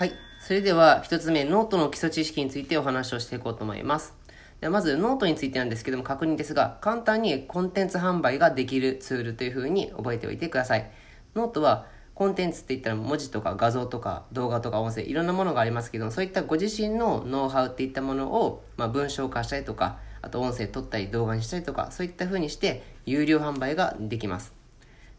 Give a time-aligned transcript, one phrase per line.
[0.00, 4.14] はいそれでは一つ目、ノートの基礎知識についてお話をしていこうと思います。
[4.62, 10.90] ではまずノートについてなんですけども確認ですが、簡単にコンテンツ販売ができるツールというふうに覚えておいてください。
[11.34, 11.84] ノートは
[12.14, 24.54] コンテンツって言ったら文字とか画像とか動画とか音声いろんなものがありますけどそういったご自身のノウハウっていったものを、まあ、文章化したりとかあと音声撮ったり動画にしたりとかそういった風にして有料販売ができます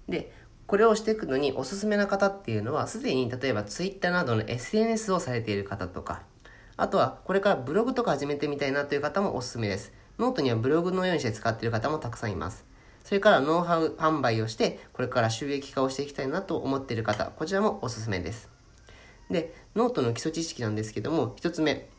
[0.10, 0.32] で
[0.72, 6.22] これをしていくのにおすすめな方っていうのはすでに例えば Twitter などの SNS をされている方とか
[6.78, 12.72] あとはこれからブログとか始めてみたいなという方もおすすめですノートにはブログのようにして使っている方もたくさんいます
[13.04, 18.50] それからノウハウ販売をして、これから収益化をしていきたいなと思っている方、こちらもおすすめです。
[19.30, 21.90] で、ノートの基礎知識なんですけども、1つ目、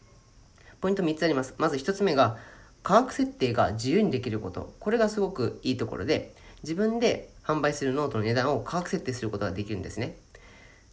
[0.80, 1.54] ポイント3つあります。
[1.58, 2.38] まず1つ目が、
[2.82, 4.72] 価格設定が自由にできること。
[4.80, 10.16] これがすごくいいところで、自分で販売するノートの値段を価格設定することができるんですね。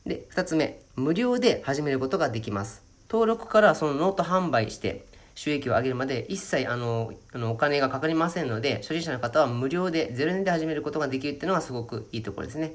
[0.06, 2.84] で、2つ目、無料で始めることができます。
[3.10, 12.74] 登録からそのノート販売して、収益を上げるまで一切あのあのお金がかかりませんので、初心者の方は無料で0円で始めることができるっていうのがすごくいいところですね。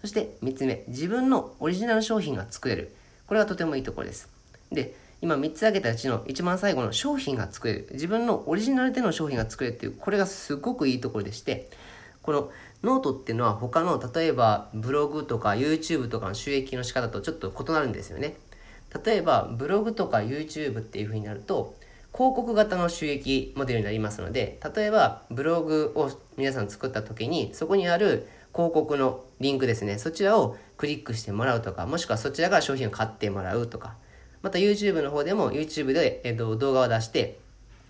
[0.00, 2.94] そして3つ目、自分のオリジナル商品が作れる。
[3.26, 4.28] これはとてもいいところです。
[4.72, 7.88] で、今3つ挙げたうちの一番最後の商品が作れる。
[7.92, 11.68] 自分のオリジナルでの商品が作れるっていう、これがすごくいいところでして、
[12.22, 12.50] この
[12.82, 18.36] ノートっていうのは他の例えばブログとか YouTube とかの収益の仕方とちょっと異なるんですよね。
[19.04, 21.74] 例えばブログとか YouTube っていう風になると
[22.12, 33.94] 広告型の収益モデルになりますので、例えばブログを皆さん作った時に、そこにある広告のリンクですね、そちらをクリックしてもらうとか、もしくはそちらが商品を買ってもらうとか、
[34.42, 37.38] また YouTube の方でも YouTube で、えっと、動画を出して、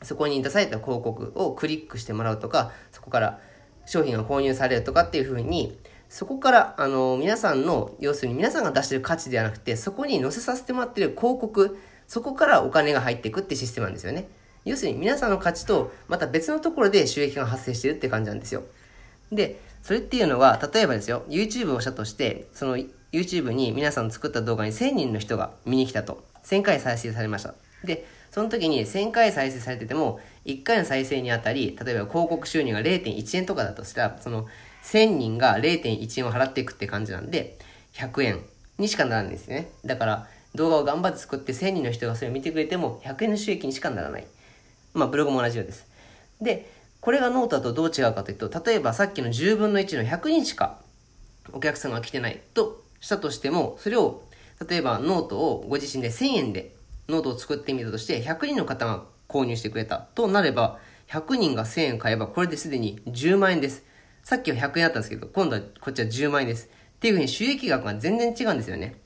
[0.02, 3.40] そこに出された広告をクリックしてもらうとか、そこから
[3.90, 5.76] 商品が購入されるとかっていうふうに、
[6.08, 14.28] そこから、あの、皆さんの、要するに皆さんが出してる価値ではなくて、そこに載せさせてもらってる広告、そこからお金が入っていくってシステムなんですよね。
[14.64, 18.62] 要するに皆さんの価値とまた別のところで収益が発生してるって感じなんですよ。
[19.32, 22.76] で、それっていうのは、例えばですよ、YouTube をしたとして、その
[23.12, 26.22] YouTube に皆さんの作った動画に1000人の人が見に来たと。
[26.44, 27.54] 1000回再生されました。
[27.84, 34.46] で、その時に1000回再生されてても、1回の再生にあたり、例えば広告収入が0.1円とかだとしたら、その
[34.84, 37.58] 1000人が0.1円を払っていくって感じなんで、
[37.94, 38.40] 100円
[38.78, 39.70] にしかならないんですね。
[39.84, 44.26] だから、動画を頑張って作って1000人の人がそれを見てくれても100円の収益にしかならない。
[44.94, 45.86] まあ、ブログも同じようです。
[46.40, 46.70] で、
[47.00, 50.78] これがノートだとどう違うかというと、例えばさっきの10分の1の100人しか
[51.52, 54.22] お客さんが来てないとしたとしても、それを、
[54.68, 56.74] 例えばノートをご自身で1000円で
[57.08, 60.78] ノートを作ってみたとして、100人の方が購入してくれたとなれば、
[61.08, 63.84] 100人が1000円買えば、これですでに10万円です。
[64.22, 66.66] さっきは100円だったんですけど、今度はこっちは10万円です。
[66.66, 69.00] っていうふうに収益額が全然違うんですよね。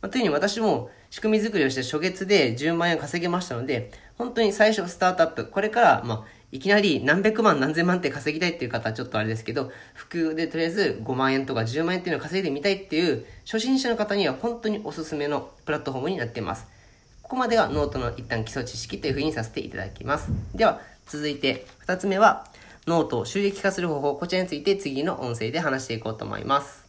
[0.00, 16.66] まあ、というように私も仕組み作りをして初月で10万円稼げましたので、本当に最初スタートアップ、これから、まあ、いきなり何百万何千万って稼ぎたいっていう方はちょっとあれですけど、副業でとりあえず5万円とか10万円っていうのを稼いでみたいっていう初心者の方には本当におすすめのプラットフォームになっています。
[17.28, 20.30] ここまではノートの一旦基礎知識というふうにさせていただきます。
[20.54, 22.46] では、続いて2つ目は、
[22.86, 26.87] ノートを収益化する方法、こちらについて次の音声で話していこうと思います。